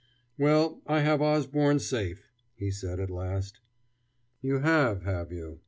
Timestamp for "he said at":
2.55-3.11